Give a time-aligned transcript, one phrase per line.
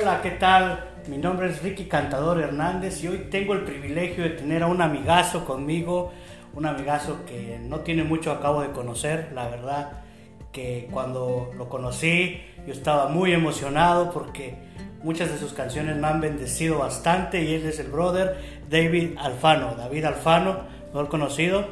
[0.00, 0.84] Hola, ¿qué tal?
[1.08, 4.80] Mi nombre es Ricky Cantador Hernández y hoy tengo el privilegio de tener a un
[4.80, 6.10] amigazo conmigo,
[6.54, 9.92] un amigazo que no tiene mucho acabo de conocer, la verdad
[10.52, 14.54] que cuando lo conocí yo estaba muy emocionado porque
[15.02, 18.38] muchas de sus canciones me han bendecido bastante y él es el brother
[18.70, 21.66] David Alfano, David Alfano, mejor conocido.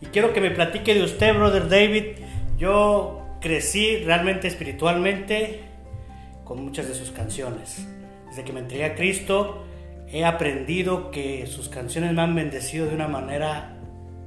[0.00, 2.16] Y quiero que me platique de usted, brother David.
[2.56, 5.68] Yo crecí realmente espiritualmente
[6.48, 7.86] con muchas de sus canciones.
[8.30, 9.66] Desde que me entregué a Cristo,
[10.10, 13.76] he aprendido que sus canciones me han bendecido de una manera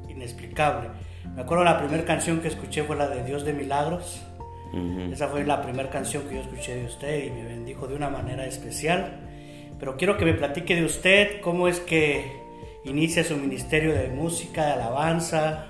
[0.08, 0.90] inexplicable.
[1.36, 4.22] Me acuerdo la primera canción que escuché fue la de Dios de Milagros.
[5.12, 8.10] Esa fue la primera canción que yo escuché de usted y me bendijo de una
[8.10, 9.20] manera especial.
[9.80, 12.24] Pero quiero que me platique de usted, cómo es que
[12.86, 15.66] inicia su ministerio de música, de alabanza,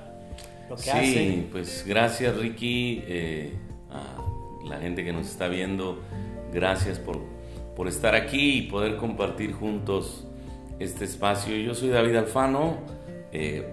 [0.70, 1.06] lo que hace.
[1.06, 3.54] Sí, pues gracias Ricky, eh,
[3.90, 6.00] a la gente que nos está viendo,
[6.52, 7.20] gracias por,
[7.76, 10.26] por estar aquí y poder compartir juntos
[10.80, 11.56] este espacio.
[11.58, 12.78] Yo soy David Alfano,
[13.32, 13.68] eh,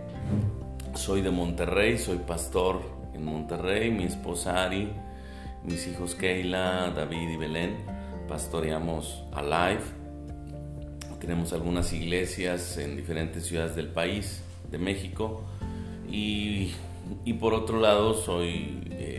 [0.95, 2.81] soy de Monterrey, soy pastor
[3.15, 4.89] en Monterrey, mi esposa Ari,
[5.65, 7.77] mis hijos Keila, David y Belén,
[8.29, 9.83] pastoreamos Alive.
[11.21, 15.43] Tenemos algunas iglesias en diferentes ciudades del país, de México.
[16.11, 16.73] Y,
[17.25, 19.18] y por otro lado soy eh,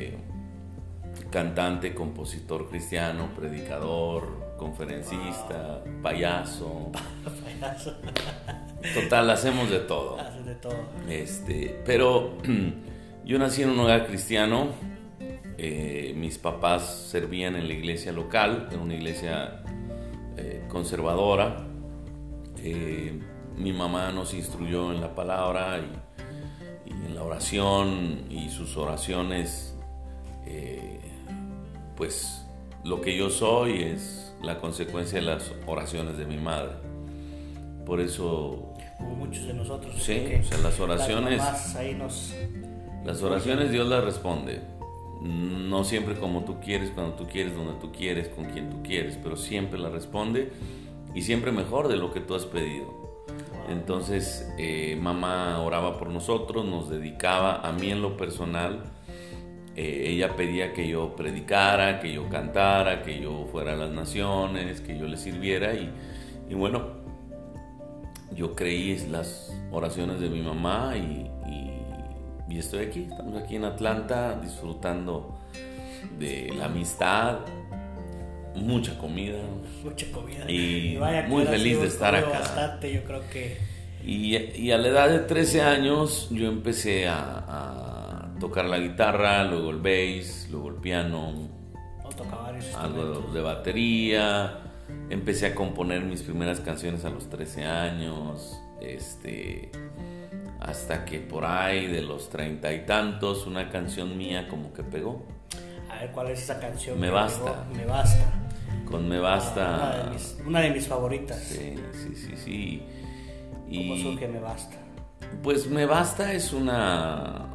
[1.30, 6.92] cantante, compositor cristiano, predicador, conferencista, payaso.
[7.44, 7.96] payaso.
[8.94, 10.20] Total, hacemos de todo.
[10.20, 10.78] Haces de todo.
[11.08, 12.38] Este, pero
[13.26, 14.68] yo nací en un hogar cristiano.
[15.58, 19.62] Eh, mis papás servían en la iglesia local, en una iglesia
[20.38, 21.66] eh, conservadora.
[22.58, 23.20] Eh,
[23.58, 29.76] mi mamá nos instruyó en la palabra y, y en la oración y sus oraciones,
[32.00, 32.44] pues
[32.84, 36.72] lo que yo soy es la consecuencia de las oraciones de mi madre.
[37.86, 39.94] Por eso Como muchos de nosotros.
[40.00, 42.34] Sí, o sea, las oraciones- las mamás ahí nos...
[43.06, 44.62] Las oraciones Dios las responde.
[45.22, 49.18] No siempre como tú quieres, cuando tú quieres, donde tú quieres, con quien tú quieres,
[49.22, 50.52] pero siempre las responde
[51.14, 52.98] y siempre mejor de lo que tú has pedido.
[53.70, 58.84] Entonces, eh, mamá oraba por nosotros, nos dedicaba, a mí en lo personal,
[59.82, 64.82] eh, ella pedía que yo predicara, que yo cantara, que yo fuera a las naciones,
[64.82, 65.90] que yo le sirviera y,
[66.50, 67.00] y bueno,
[68.36, 73.64] yo creí las oraciones de mi mamá y, y- y estoy aquí, estamos aquí en
[73.66, 75.38] Atlanta disfrutando
[76.18, 77.40] de la amistad,
[78.56, 79.38] mucha comida
[79.84, 80.50] Mucha comida.
[80.50, 82.40] Y vaya que muy feliz de estar acá.
[82.40, 83.58] Bastante, yo creo que...
[84.04, 88.09] y, y a la edad de 13 años yo empecé a, a
[88.40, 91.34] tocar la guitarra, luego el bass, luego el piano,
[92.78, 94.60] algo de batería.
[95.10, 98.60] Empecé a componer mis primeras canciones a los 13 años.
[98.82, 99.72] Este.
[100.60, 105.26] Hasta que por ahí de los treinta y tantos, una canción mía como que pegó.
[105.90, 107.00] A ver, ¿cuál es esa canción?
[107.00, 107.64] Me basta.
[107.64, 107.76] pegó?
[107.76, 108.26] Me basta.
[108.86, 110.04] Con Me Una Basta.
[110.06, 111.38] de mis, una de mis favoritas.
[111.40, 112.84] Sí, sí, sí, sí.
[113.68, 114.78] ¿Cómo Y surge Me basta?
[115.44, 117.46] pues Me Basta es una.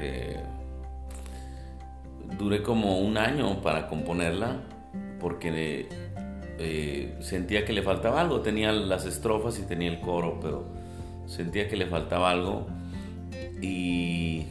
[0.00, 0.40] Eh,
[2.38, 4.60] duré como un año para componerla
[5.20, 5.88] porque
[6.58, 8.40] eh, sentía que le faltaba algo.
[8.40, 10.64] Tenía las estrofas y tenía el coro, pero
[11.26, 12.66] sentía que le faltaba algo.
[13.60, 14.46] Y,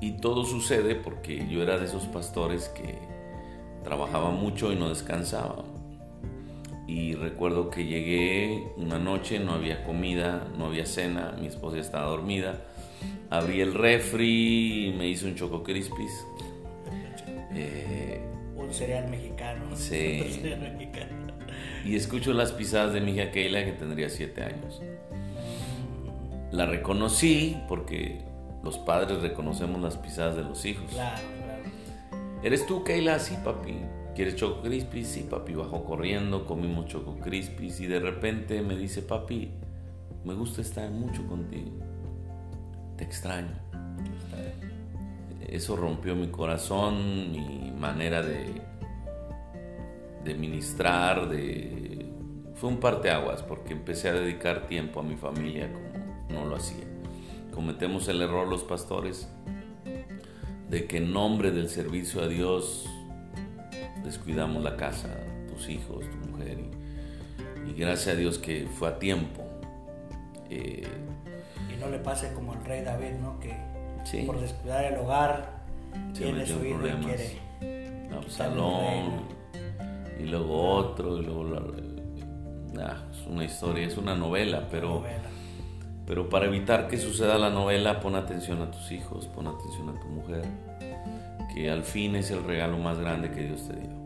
[0.00, 2.98] y todo sucede porque yo era de esos pastores que
[3.84, 5.64] trabajaba mucho y no descansaba.
[6.86, 12.06] Y recuerdo que llegué una noche, no había comida, no había cena, mi esposa estaba
[12.06, 12.62] dormida.
[13.30, 16.24] Abrí el refri, me hice un choco crispis.
[17.54, 18.20] Eh,
[18.56, 19.76] Un cereal mexicano.
[19.76, 20.22] Sí.
[20.26, 21.32] Un cereal mexicano.
[21.84, 24.80] y escucho las pisadas de mi hija Keila que tendría siete años.
[26.50, 28.22] La reconocí porque
[28.62, 30.90] los padres reconocemos las pisadas de los hijos.
[30.90, 31.62] Claro, claro.
[32.42, 33.18] ¿Eres tú, Keila?
[33.18, 33.74] Sí, papi.
[34.14, 35.06] ¿Quieres Choco Crispis?
[35.08, 35.54] Sí, papi.
[35.54, 39.50] Bajó corriendo, comimos Choco Crispis y de repente me dice, papi,
[40.24, 41.70] me gusta estar mucho contigo.
[42.98, 43.68] Te extraño.
[45.48, 48.60] Eso rompió mi corazón, mi manera de,
[50.36, 52.12] ministrar, de...
[52.54, 55.88] Fue un parteaguas porque empecé a dedicar tiempo a mi familia como
[56.28, 56.84] no lo hacía.
[57.54, 59.26] Cometemos el error los pastores
[60.68, 62.86] de que en nombre del servicio a Dios
[64.04, 65.08] descuidamos la casa,
[65.48, 66.58] tus hijos, tu mujer.
[67.66, 69.44] Y, gracias a Dios que fue a tiempo.
[70.50, 70.86] Eh,
[71.72, 73.40] Y no le pase como rey David, ¿no?
[73.40, 73.56] Que
[74.04, 74.22] Sí.
[74.22, 75.58] por descuidar el hogar
[76.12, 77.38] Se tiene su hijo y quiere.
[78.14, 79.22] Absalón.
[80.18, 81.56] y luego otro, y luego
[82.80, 85.04] ah, es una historia, es una novela, pero,
[86.06, 90.00] pero para evitar que suceda la novela, pon atención a tus hijos, pon atención a
[90.00, 90.44] tu mujer,
[91.54, 93.98] que al fin es el regalo más grande que Dios te dio.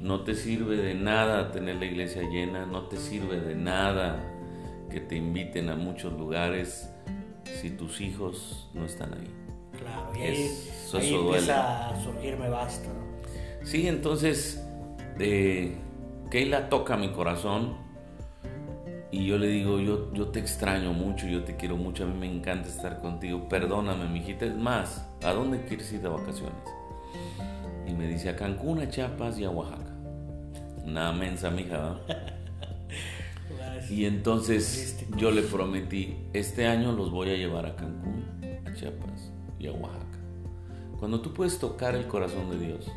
[0.00, 4.18] No te sirve de nada tener la iglesia llena, no te sirve de nada
[4.90, 6.90] que te inviten a muchos lugares
[7.44, 9.30] si tus hijos no están ahí.
[9.78, 10.50] Claro, y ahí,
[10.92, 12.88] empieza a surgir me basta.
[13.62, 14.64] Sí, entonces
[15.18, 15.76] de
[16.30, 17.76] Keila toca mi corazón
[19.12, 22.16] y yo le digo, yo, yo te extraño mucho, yo te quiero mucho, a mí
[22.16, 26.54] me encanta estar contigo, perdóname, mijita, es más, ¿a dónde quieres ir de vacaciones?
[27.86, 29.92] Y me dice a Cancún, a Chiapas y a Oaxaca.
[30.84, 31.98] Una mensa, mija.
[33.88, 38.24] y entonces yo le prometí, este año los voy a llevar a Cancún,
[38.66, 40.18] a Chiapas y a Oaxaca.
[40.98, 42.90] Cuando tú puedes tocar el corazón de Dios,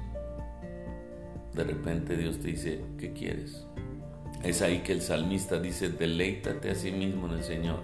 [1.53, 3.65] de repente Dios te dice, ¿qué quieres?
[4.44, 7.79] Es ahí que el salmista dice, deleítate a sí mismo en el Señor.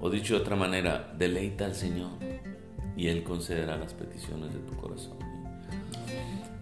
[0.00, 2.10] O dicho de otra manera, deleita al Señor
[2.96, 5.16] y Él concederá las peticiones de tu corazón.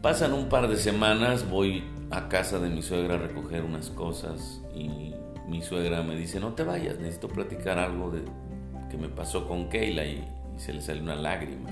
[0.02, 4.60] Pasan un par de semanas, voy a casa de mi suegra a recoger unas cosas
[4.74, 5.14] y
[5.48, 8.22] mi suegra me dice, no te vayas, necesito platicar algo de
[8.90, 11.70] que me pasó con Keila y, se le sale una lágrima.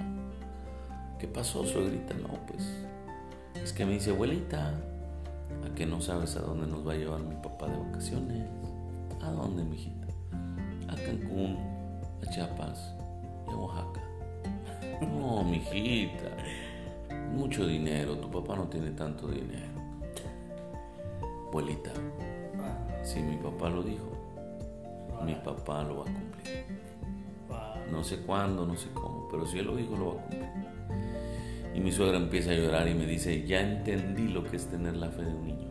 [1.19, 2.15] ¿Qué pasó, suegrita?
[2.15, 2.63] No, pues
[3.63, 4.75] es que me dice, abuelita,
[5.65, 8.49] ¿a que no sabes a dónde nos va a llevar mi papá de vacaciones?
[9.23, 10.07] ¿A dónde, mijita?
[10.89, 11.59] A Cancún,
[12.25, 12.95] a Chiapas
[13.49, 14.01] y a Oaxaca.
[15.01, 16.31] No, mijita,
[17.35, 19.77] mucho dinero, tu papá no tiene tanto dinero
[21.57, 21.91] abuelita,
[23.17, 24.13] si mi papá lo dijo,
[25.25, 26.67] mi papá lo va a cumplir.
[27.91, 30.49] No sé cuándo, no sé cómo, pero si él lo dijo, lo va a cumplir.
[31.75, 34.97] Y mi suegra empieza a llorar y me dice, ya entendí lo que es tener
[34.97, 35.71] la fe de un niño.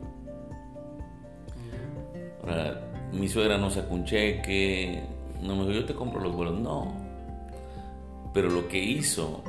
[3.12, 5.03] Mi suegra no sacó un cheque,
[5.41, 6.94] no me dijo, yo te compro los vuelos, no.
[8.33, 9.44] Pero lo que hizo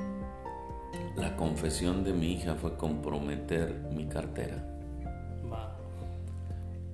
[1.17, 4.76] la confesión de mi hija fue comprometer mi cartera.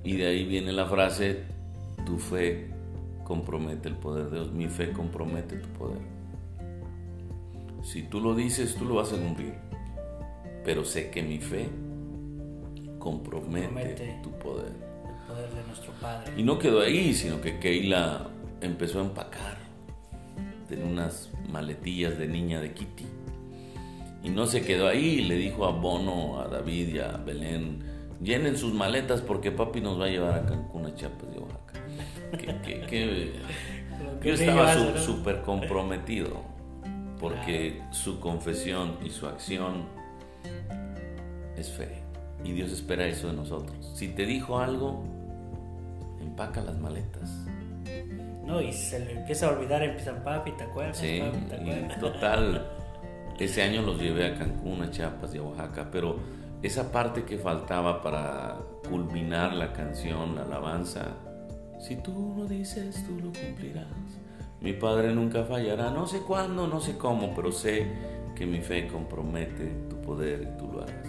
[0.04, 1.44] Y de ahí viene la frase,
[2.04, 2.70] tu fe
[3.24, 6.00] compromete el poder de Dios, mi fe compromete tu poder.
[7.82, 9.54] Si tú lo dices, tú lo vas a cumplir.
[10.64, 11.68] Pero sé que mi fe
[12.98, 14.70] compromete, tu poder.
[14.70, 16.32] El poder de nuestro Padre.
[16.36, 18.28] Y no quedó ahí, sino que Keila
[18.60, 19.56] empezó a empacar.
[20.68, 23.06] Tenía unas maletillas de niña de Kitty.
[24.22, 27.82] Y no se quedó ahí, le dijo a Bono, a David y a Belén,
[28.22, 31.80] llenen sus maletas porque papi nos va a llevar a Cancún, a Chiapas de Oaxaca.
[34.22, 36.42] yo estaba súper comprometido
[37.18, 39.84] porque su confesión y su acción
[41.56, 42.02] es fe.
[42.44, 43.92] Y Dios espera eso de nosotros.
[43.94, 45.04] Si te dijo algo,
[46.20, 47.30] empaca las maletas.
[48.44, 50.98] No, y se le empieza a olvidar, empiezan papi, ¿te acuerdas?
[50.98, 52.66] Sí, y total,
[53.38, 56.18] ese año los llevé a Cancún, a Chiapas y a Oaxaca, pero
[56.62, 58.56] esa parte que faltaba para
[58.88, 61.06] culminar la canción, la alabanza.
[61.80, 63.86] Si tú lo dices, tú lo cumplirás.
[64.60, 67.86] Mi Padre nunca fallará, no sé cuándo, no sé cómo, pero sé
[68.36, 71.08] que mi fe compromete tu poder y tú lo harás.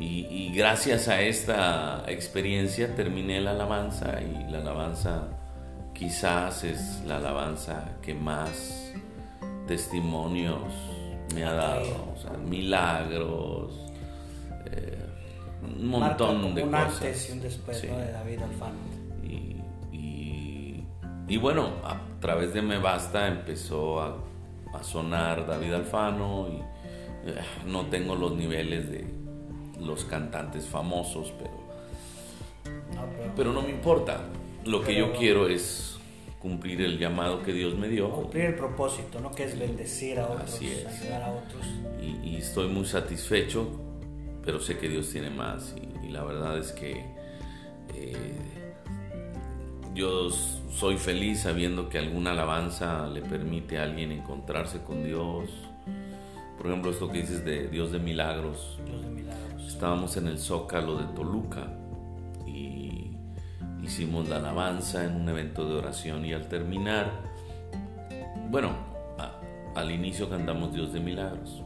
[0.00, 5.26] Y, gracias a esta experiencia terminé la alabanza y la alabanza
[5.92, 8.92] quizás es la alabanza que más
[9.66, 10.72] testimonios
[11.34, 13.87] me ha dado, o sea, milagros,
[14.72, 14.98] eh,
[15.62, 16.94] un montón de un cosas.
[16.94, 18.76] antes y un después de David Alfano.
[19.22, 20.84] Y,
[21.28, 24.16] y, bueno, a través de Me Basta empezó a,
[24.72, 26.56] a sonar David Alfano y
[27.28, 27.34] eh,
[27.66, 29.06] no tengo los niveles de
[29.80, 32.72] los cantantes famosos, pero,
[33.36, 34.22] pero, no me importa.
[34.64, 35.98] Lo que yo quiero es
[36.40, 38.10] cumplir el llamado que Dios me dio.
[38.10, 39.30] Cumplir el propósito, ¿no?
[39.30, 41.66] Que es bendecir a otros, ayudar a otros.
[42.00, 43.87] Y, y, estoy muy satisfecho
[44.48, 47.04] pero sé que Dios tiene más y, la verdad es que
[47.94, 48.38] eh,
[49.94, 55.50] yo soy feliz sabiendo que alguna alabanza le permite a alguien encontrarse con Dios.
[56.56, 58.78] Por ejemplo, esto que dices de Dios de milagros.
[58.86, 59.66] Dios de milagros.
[59.66, 61.68] Estábamos en el Zócalo de Toluca
[62.46, 63.10] y
[63.82, 67.12] hicimos la alabanza en un evento de oración y al terminar,
[68.48, 68.70] bueno,
[69.74, 71.62] al inicio cantamos Dios de milagros.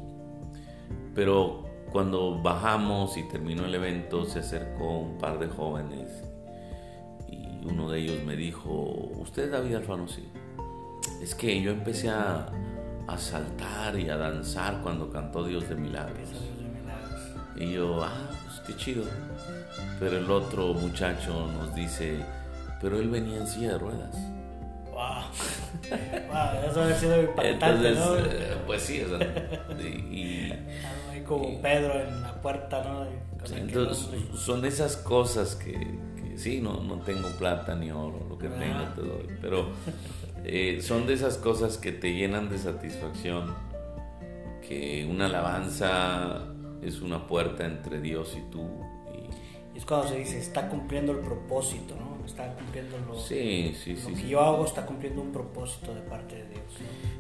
[1.14, 6.22] Pero cuando bajamos y terminó el evento, se acercó un par de jóvenes
[7.28, 8.70] y uno de ellos me dijo,
[9.18, 10.08] ¿usted es David Alfano?
[10.08, 10.26] Sí.
[11.22, 12.50] Es que yo empecé a,
[13.18, 16.30] saltar y a danzar cuando cantó Dios de Milagros.
[17.56, 19.04] Y yo, ah, pues qué chido.
[20.00, 22.20] Pero el otro muchacho nos dice,
[22.80, 24.16] pero él venía en silla de ruedas.
[24.90, 25.24] Wow.
[26.30, 28.16] wow eso ha sido impactante, Entonces, ¿no?
[28.16, 29.18] eh, pues sí, o sea,
[29.78, 30.52] y, y-
[31.38, 33.02] Como Pedro en la puerta, ¿no?
[33.40, 38.38] Aquel entonces son esas cosas que, que sí, no, no tengo plata ni oro, lo
[38.38, 38.56] que Ah.
[38.58, 39.66] tengo te doy, pero
[40.44, 43.54] eh, son de esas cosas que te llenan de satisfacción,
[44.66, 46.40] que una alabanza
[46.82, 48.60] es una puerta entre Dios y tú.
[49.12, 52.12] y- Y es cuando se dice, está cumpliendo el propósito, ¿no?
[52.24, 54.06] Está cumpliendo lo, sí, sí, lo sí.
[54.14, 54.28] que sí.
[54.28, 56.62] yo hago, está cumpliendo un propósito de parte de Dios.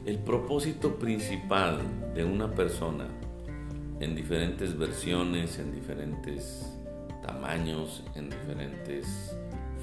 [0.06, 1.78] El propósito principal
[2.14, 3.06] de una persona
[4.02, 6.76] en diferentes versiones, en diferentes
[7.24, 9.36] tamaños, en diferentes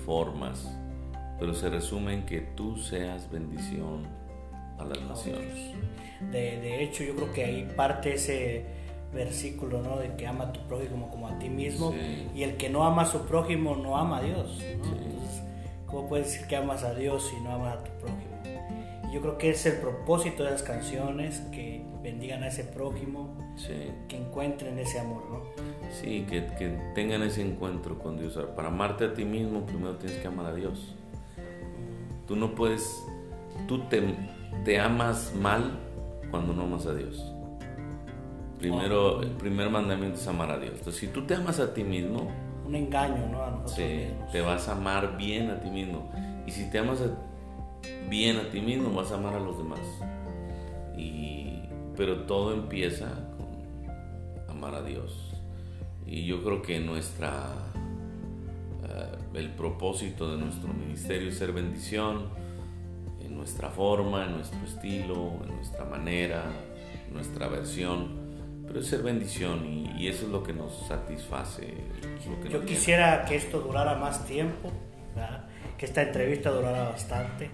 [0.06, 0.68] formas,
[1.40, 4.06] pero se resume en que tú seas bendición
[4.78, 5.74] a las naciones.
[6.32, 8.66] De, de hecho, yo creo que ahí parte ese
[9.14, 9.98] versículo, ¿no?
[9.98, 11.94] De que ama a tu prójimo como a ti mismo.
[11.94, 12.28] Sí.
[12.36, 14.60] Y el que no ama a su prójimo no ama a Dios.
[14.60, 14.98] ¿no?
[14.98, 15.44] Entonces,
[15.86, 18.42] ¿cómo puedes decir que amas a Dios si no amas a tu prójimo?
[19.10, 23.36] Y yo creo que es el propósito de las canciones, que bendigan a ese prójimo,
[23.56, 25.41] Sí, que encuentren ese amor, ¿no?
[25.91, 28.38] sí, que, que tengan ese encuentro con Dios.
[28.56, 30.96] Para amarte a ti mismo, primero tienes que amar a Dios.
[32.27, 33.03] Tú no puedes,
[33.68, 34.01] tú te,
[34.63, 35.79] te amas mal
[36.32, 37.34] cuando no amas a Dios.
[38.60, 40.74] Primero, el primer mandamiento es amar a Dios.
[40.77, 42.29] Entonces, si tú te amas a ti mismo,
[42.65, 43.41] Un engaño, ¿no?
[43.44, 44.32] A nosotros sí, mismos.
[44.32, 46.12] te vas a amar bien a ti mismo.
[46.46, 49.79] Y si te amas a- bien a ti mismo, vas a amar a los demás.
[50.98, 51.49] Y,
[52.00, 55.36] pero todo empieza con amar a Dios.
[56.08, 57.50] Y yo creo que nuestra,
[58.86, 62.29] eh, el propósito de nuestro ministerio es ser bendición
[63.20, 66.46] en nuestra forma, en nuestro estilo, en nuestra manera,
[67.06, 68.18] en nuestra versión.
[68.65, 71.74] Pero es ser bendición y, y eso es lo que nos satisface.
[72.29, 74.72] lo que Yo nos quisiera que esto durara más tiempo,
[75.13, 75.50] ¿verdad?
[75.77, 77.51] que esta entrevista durara bastante,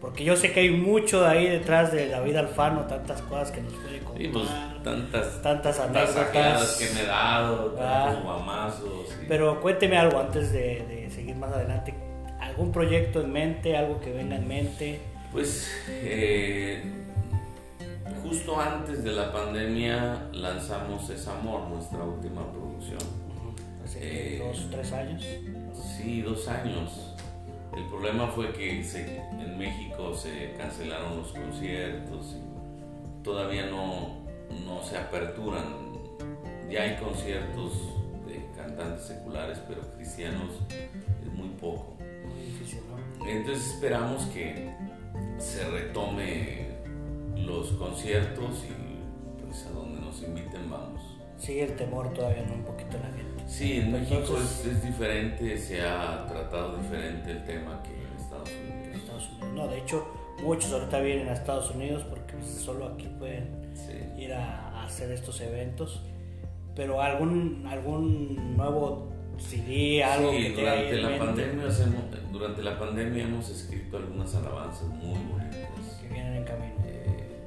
[0.00, 3.60] porque yo sé que hay mucho de ahí detrás de David Alfano, tantas cosas que
[3.62, 4.48] nos puede contar, Sí, pues
[4.84, 6.76] tantas, tantas anécdotas.
[6.76, 8.04] que me he dado, Ah.
[8.06, 9.06] tantos guamazos.
[9.22, 11.94] y- Pero cuénteme algo antes de, de seguir más adelante,
[12.40, 15.00] algún proyecto en mente, algo que venga en mente.
[15.32, 16.82] Pues eh,
[18.22, 22.98] justo antes de la pandemia lanzamos Es Amor, nuestra última producción.
[23.84, 23.98] Hace
[24.36, 25.24] Eh, dos, tres años.
[25.96, 27.07] Sí, dos años.
[27.78, 34.18] El problema fue que se- en México se cancelaron los conciertos y todavía no,
[34.66, 35.64] no se aperturan.
[36.70, 37.72] Ya hay conciertos
[38.26, 40.50] de cantantes seculares, pero cristianos
[41.24, 41.94] es muy poco.
[42.28, 42.80] Muy difícil,
[43.20, 43.26] ¿no?
[43.26, 44.70] Entonces esperamos que
[45.38, 46.68] se retome
[47.36, 51.00] los conciertos y pues a donde nos inviten vamos.
[51.38, 52.54] Sigue el temor todavía, ¿no?
[52.54, 53.37] Un poquito la gente.
[53.48, 58.20] Sí, en México Entonces- es, es diferente, se ha tratado diferente el tema que en
[58.20, 58.96] Estados Unidos.
[58.96, 59.48] Estados Unidos.
[59.54, 60.06] No, de hecho,
[60.42, 64.22] muchos ahorita vienen a Estados Unidos porque pues, solo aquí pueden Sí.
[64.22, 66.02] ir a, a hacer estos eventos.
[66.76, 72.78] Pero algún algún nuevo CD, algo Sí, que durante la, mente, pandemia hacemos- durante la
[72.78, 75.98] pandemia hemos escrito algunas alabanzas muy bonitas.
[76.02, 76.74] que vienen en camino.
[76.86, 77.40] Eh,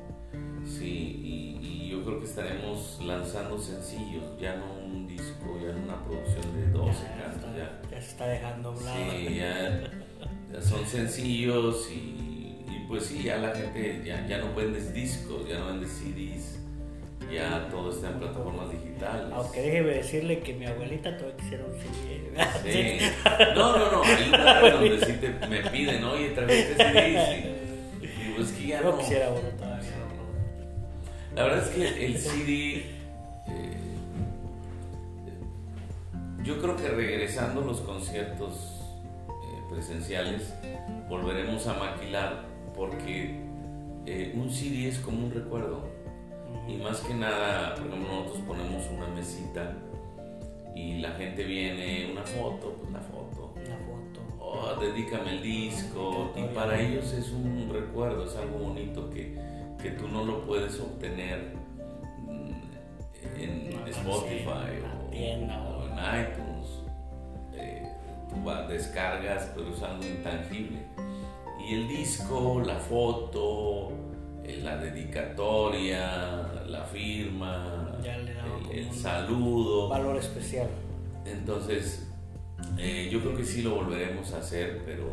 [0.65, 4.80] sí, y, y yo creo que estaremos lanzando sencillos, ya no
[5.21, 7.81] disco, ya no una producción de 12 ya, cantos, está, ya.
[7.91, 8.97] ya se está dejando a un lado.
[9.11, 9.81] Sí, ya,
[10.53, 11.95] ya son sencillos y,
[12.67, 16.59] y pues sí, ya la gente ya, ya no vendes discos, ya no vendes CDs,
[17.31, 19.31] ya todo está en plataformas digitales.
[19.33, 22.21] Aunque déjeme decirle que mi abuelita todavía quisiera un CD.
[22.63, 22.99] Sí.
[23.55, 27.45] No, no, no, hay lugares donde sí te, me piden, oye, trajiste CDs.
[28.01, 28.97] Y, y pues que ya Yo no.
[28.97, 29.89] quisiera uno todavía.
[31.35, 32.83] La verdad es que el CD, eh,
[36.51, 38.81] yo creo que regresando a los conciertos
[39.29, 40.53] eh, presenciales,
[41.07, 43.39] volveremos a maquilar porque
[44.05, 45.87] eh, un CD es como un recuerdo.
[46.67, 49.73] Y más que nada, por ejemplo, nosotros ponemos una mesita
[50.75, 53.53] y la gente viene, una foto, pues la foto.
[53.55, 54.21] Una foto.
[54.39, 56.33] Oh, dedícame el disco.
[56.35, 59.37] Y para ellos es un recuerdo, es algo bonito que,
[59.81, 61.55] que tú no lo puedes obtener
[62.27, 65.91] mm, en Spotify la o en
[66.21, 66.40] iTunes.
[68.45, 70.79] Descargas, pero es algo intangible.
[71.67, 73.91] Y el disco, la foto,
[74.43, 79.89] eh, la dedicatoria, la firma, Ya le da el- saludo.
[79.89, 80.67] Valor especial.
[81.25, 82.07] Entonces,
[82.79, 85.05] eh, yo creo que sí lo volveremos a hacer, pero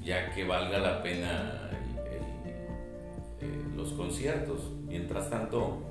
[0.00, 4.70] ya que valga la pena el- el- eh, los conciertos.
[4.86, 5.82] Mientras tanto,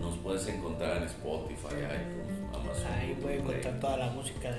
[0.00, 2.90] Nos puedes encontrar en Spotify, iTunes, Amazon.
[2.90, 4.50] Ahí pueden encontrar toda la música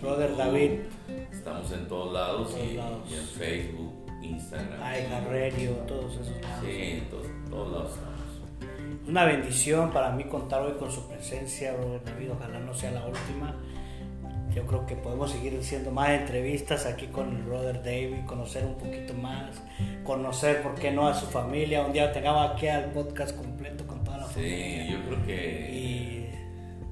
[0.00, 0.36] brother.
[0.36, 0.70] David,
[1.32, 2.98] Estamos en todos lados, Todos y, lados.
[3.10, 4.80] y en Facebook, Instagram.
[4.80, 6.64] iHeartRadio, todos esos lados.
[6.64, 8.18] Sí, en todos, todos lados estamos.
[9.02, 12.32] Es una bendición para mí contar hoy con su presencia, brother David.
[12.32, 13.54] Ojalá no sea la última.
[14.54, 18.74] Yo creo que podemos seguir haciendo más entrevistas aquí con el brother David, conocer un
[18.74, 19.62] poquito más,
[20.04, 21.82] conocer, ¿por qué no?, a su familia.
[21.84, 24.86] Un día tengamos aquí al podcast completo con toda la familia.
[24.86, 25.70] Sí, yo creo que.
[25.70, 26.17] Y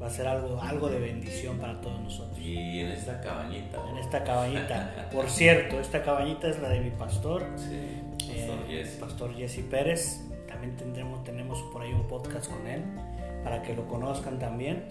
[0.01, 2.39] va a ser algo, algo de bendición para todos nosotros.
[2.39, 3.79] Y en esta cabañita.
[3.91, 5.09] En esta cabañita.
[5.13, 8.97] Por cierto, esta cabañita es la de mi pastor, Sí, eh, Pastor Jesse.
[9.01, 10.21] Pastor Jesse Pérez.
[10.47, 12.83] También tendremos, tenemos por ahí un podcast con él
[13.45, 14.85] para que lo conozcan también.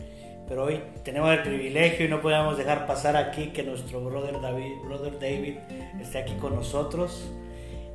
[0.48, 4.74] Pero hoy tenemos el privilegio y no podemos dejar pasar aquí que nuestro brother David,
[4.86, 5.56] brother David
[6.00, 7.32] esté aquí con nosotros.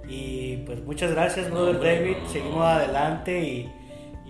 [0.09, 2.17] Y pues muchas gracias, No, brother hombre, David.
[2.17, 2.65] no, no, Seguimos no.
[2.67, 3.73] adelante y,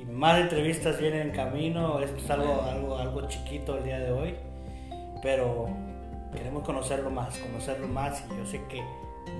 [0.00, 2.00] y más entrevistas vienen en camino.
[2.00, 4.34] Esto es algo, algo, algo chiquito el día de hoy,
[5.22, 5.66] pero
[6.34, 8.24] queremos conocerlo más, conocerlo más.
[8.32, 8.82] Y yo sé que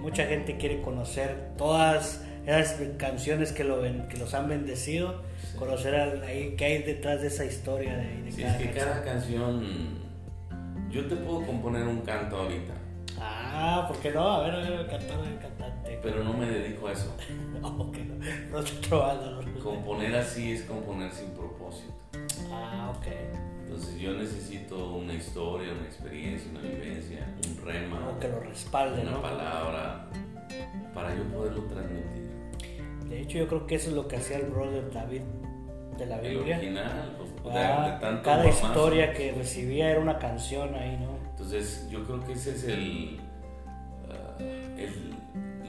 [0.02, 5.57] mucha gente quiere conocer todas esas canciones que, lo, que los han bendecido, Sí.
[5.59, 8.88] conocer ahí qué hay detrás de esa historia de, de Sí, cada es que canción.
[8.88, 10.00] cada canción.
[10.90, 12.73] Yo te puedo componer un canto ahorita,
[13.23, 14.23] Ah, ¿por qué no?
[14.31, 15.99] A ver, a ver, cantar, cantante.
[16.02, 17.14] pero no me dedico a eso.
[17.61, 18.14] No, que no,
[18.50, 19.31] no estoy probando.
[19.33, 19.39] ¿no?
[19.62, 21.93] Componer así es componer sin propósito.
[22.52, 23.07] Ah, ok.
[23.64, 29.02] Entonces yo necesito una historia, una experiencia, una vivencia, un rema, Algo que lo respalde,
[29.02, 29.23] una ¿no?
[29.23, 30.07] palabra,
[30.95, 32.31] para yo poderlo transmitir.
[33.09, 35.23] De hecho, yo creo que eso es lo que hacía el brother David
[35.99, 36.57] de la El Biblia.
[36.57, 38.67] original, pues, de- Ah, de tanto cada guamazo.
[38.67, 41.17] historia que recibía era una canción ahí, ¿no?
[41.31, 43.21] Entonces yo creo que ese es el,
[44.11, 44.37] ah,
[44.79, 45.14] el-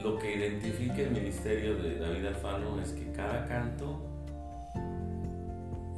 [0.02, 4.00] lo que identifica el ministerio de David Alfano es que cada canto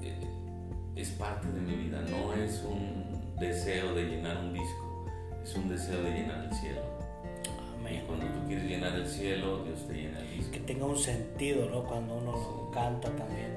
[0.03, 0.29] eh,
[0.95, 5.07] es parte de mi vida, no es un deseo de llenar un disco,
[5.43, 6.83] es un deseo de llenar el cielo.
[7.45, 8.05] Y Amén.
[8.07, 10.53] cuando tú quieres llenar el cielo, Dios te llena el disco.
[10.53, 11.85] Que tenga un sentido, ¿no?
[11.85, 13.55] Cuando uno canta también.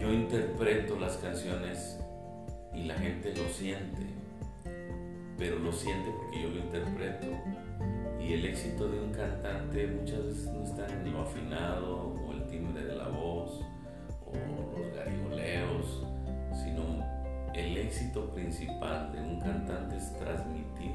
[0.00, 1.98] Yo interpreto las canciones
[2.74, 4.02] y la gente lo siente,
[5.38, 7.26] pero lo siente porque yo lo interpreto.
[8.26, 12.46] Y el éxito de un cantante muchas veces no está en lo afinado o el
[12.46, 13.60] timbre de la voz
[14.26, 14.32] o
[14.80, 16.02] los garigoleos,
[16.62, 16.82] sino
[17.54, 20.92] el éxito principal de un cantante es transmitir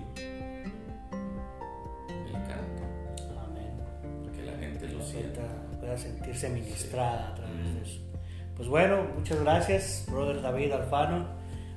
[2.09, 2.83] el canto,
[3.47, 4.31] Amén.
[4.35, 5.41] que la gente lo sienta.
[5.41, 7.75] pueda- pueda sentirse ministrada a través Mm.
[7.75, 8.01] de eso.
[8.55, 11.27] Pues bueno, muchas gracias, brother David Alfano.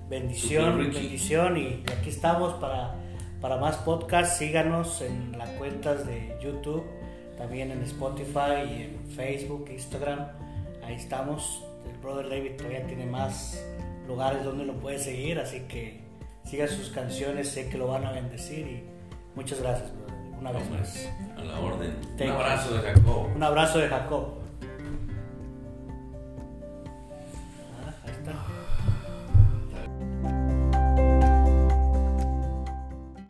[0.09, 1.57] Bendición, bendición.
[1.57, 2.95] Y aquí estamos para,
[3.43, 4.39] para más podcasts.
[4.39, 6.85] Síganos en las cuentas de YouTube,
[7.37, 10.29] también en Spotify y en Facebook, Instagram.
[10.83, 11.65] Ahí estamos.
[11.93, 13.63] El brother David todavía tiene más
[14.07, 16.01] lugares donde lo puede seguir, así que
[16.45, 18.85] sigan sus canciones, sé que lo van a bendecir y
[19.35, 20.13] muchas gracias, brother.
[20.39, 21.09] Una vez más.
[21.37, 21.97] a la orden.
[22.21, 23.27] Un abrazo de Jacob.
[23.37, 24.42] Un abrazo de Jacob.